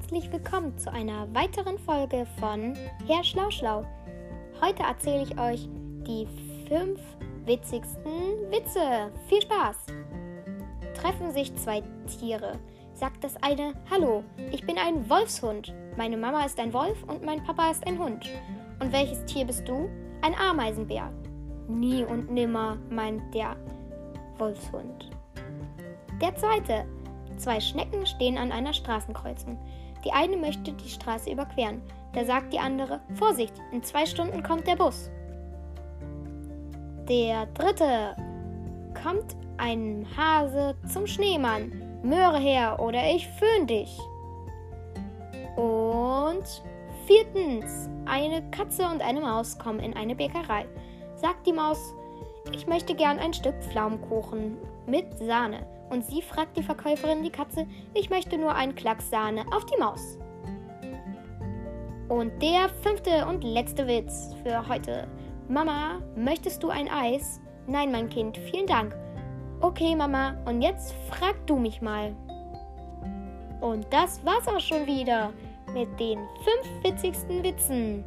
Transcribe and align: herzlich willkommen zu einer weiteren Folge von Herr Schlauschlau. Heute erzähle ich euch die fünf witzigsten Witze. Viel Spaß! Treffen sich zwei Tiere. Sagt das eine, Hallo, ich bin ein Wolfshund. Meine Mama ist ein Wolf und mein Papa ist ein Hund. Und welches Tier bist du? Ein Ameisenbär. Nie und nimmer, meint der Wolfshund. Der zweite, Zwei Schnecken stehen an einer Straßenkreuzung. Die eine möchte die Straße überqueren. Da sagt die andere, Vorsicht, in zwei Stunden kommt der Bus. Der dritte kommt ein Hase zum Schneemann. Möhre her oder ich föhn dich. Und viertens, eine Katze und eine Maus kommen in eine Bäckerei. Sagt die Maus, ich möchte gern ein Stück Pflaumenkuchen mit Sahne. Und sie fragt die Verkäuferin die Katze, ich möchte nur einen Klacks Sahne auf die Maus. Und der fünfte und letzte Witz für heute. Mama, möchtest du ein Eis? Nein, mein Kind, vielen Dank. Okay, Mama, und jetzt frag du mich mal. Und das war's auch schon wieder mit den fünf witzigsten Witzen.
herzlich 0.00 0.32
willkommen 0.32 0.78
zu 0.78 0.90
einer 0.90 1.32
weiteren 1.34 1.78
Folge 1.78 2.26
von 2.38 2.74
Herr 3.06 3.22
Schlauschlau. 3.22 3.84
Heute 4.62 4.82
erzähle 4.82 5.24
ich 5.24 5.38
euch 5.38 5.68
die 6.06 6.26
fünf 6.66 6.98
witzigsten 7.44 8.50
Witze. 8.50 9.12
Viel 9.28 9.42
Spaß! 9.42 9.76
Treffen 10.94 11.32
sich 11.32 11.54
zwei 11.56 11.82
Tiere. 12.06 12.58
Sagt 12.94 13.22
das 13.22 13.36
eine, 13.42 13.74
Hallo, 13.90 14.24
ich 14.50 14.64
bin 14.64 14.78
ein 14.78 15.08
Wolfshund. 15.10 15.74
Meine 15.98 16.16
Mama 16.16 16.46
ist 16.46 16.58
ein 16.58 16.72
Wolf 16.72 17.02
und 17.04 17.22
mein 17.22 17.44
Papa 17.44 17.70
ist 17.70 17.86
ein 17.86 17.98
Hund. 17.98 18.26
Und 18.80 18.92
welches 18.92 19.22
Tier 19.26 19.44
bist 19.44 19.68
du? 19.68 19.90
Ein 20.22 20.34
Ameisenbär. 20.34 21.12
Nie 21.68 22.04
und 22.04 22.30
nimmer, 22.30 22.78
meint 22.88 23.34
der 23.34 23.54
Wolfshund. 24.38 25.10
Der 26.22 26.34
zweite, 26.36 26.86
Zwei 27.40 27.58
Schnecken 27.58 28.04
stehen 28.04 28.36
an 28.36 28.52
einer 28.52 28.74
Straßenkreuzung. 28.74 29.58
Die 30.04 30.12
eine 30.12 30.36
möchte 30.36 30.72
die 30.72 30.88
Straße 30.88 31.30
überqueren. 31.30 31.82
Da 32.12 32.24
sagt 32.24 32.52
die 32.52 32.58
andere, 32.58 33.00
Vorsicht, 33.14 33.54
in 33.72 33.82
zwei 33.82 34.06
Stunden 34.06 34.42
kommt 34.42 34.66
der 34.66 34.76
Bus. 34.76 35.10
Der 37.08 37.46
dritte 37.46 38.16
kommt 39.02 39.36
ein 39.58 40.06
Hase 40.16 40.74
zum 40.92 41.06
Schneemann. 41.06 41.72
Möhre 42.02 42.38
her 42.38 42.80
oder 42.80 43.04
ich 43.10 43.28
föhn 43.28 43.66
dich. 43.66 43.98
Und 45.56 46.44
viertens, 47.06 47.88
eine 48.06 48.42
Katze 48.50 48.86
und 48.86 49.02
eine 49.02 49.20
Maus 49.20 49.58
kommen 49.58 49.80
in 49.80 49.94
eine 49.94 50.14
Bäckerei. 50.14 50.66
Sagt 51.16 51.46
die 51.46 51.52
Maus, 51.52 51.94
ich 52.52 52.66
möchte 52.66 52.94
gern 52.94 53.18
ein 53.18 53.34
Stück 53.34 53.54
Pflaumenkuchen 53.62 54.56
mit 54.86 55.18
Sahne. 55.18 55.66
Und 55.90 56.04
sie 56.04 56.22
fragt 56.22 56.56
die 56.56 56.62
Verkäuferin 56.62 57.22
die 57.22 57.30
Katze, 57.30 57.66
ich 57.94 58.10
möchte 58.10 58.38
nur 58.38 58.54
einen 58.54 58.74
Klacks 58.74 59.10
Sahne 59.10 59.44
auf 59.52 59.66
die 59.66 59.78
Maus. 59.78 60.18
Und 62.08 62.40
der 62.42 62.68
fünfte 62.82 63.26
und 63.26 63.44
letzte 63.44 63.86
Witz 63.86 64.34
für 64.42 64.68
heute. 64.68 65.06
Mama, 65.48 66.00
möchtest 66.16 66.62
du 66.62 66.70
ein 66.70 66.88
Eis? 66.88 67.40
Nein, 67.66 67.92
mein 67.92 68.08
Kind, 68.08 68.36
vielen 68.36 68.66
Dank. 68.66 68.96
Okay, 69.60 69.94
Mama, 69.94 70.36
und 70.46 70.62
jetzt 70.62 70.94
frag 71.08 71.34
du 71.46 71.56
mich 71.56 71.82
mal. 71.82 72.14
Und 73.60 73.86
das 73.90 74.24
war's 74.24 74.48
auch 74.48 74.60
schon 74.60 74.86
wieder 74.86 75.32
mit 75.72 75.88
den 76.00 76.18
fünf 76.44 76.84
witzigsten 76.84 77.42
Witzen. 77.44 78.04